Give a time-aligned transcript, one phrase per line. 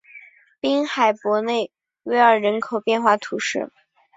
[0.59, 1.65] 滨海伯内
[2.05, 3.69] 尔维尔人口变化图示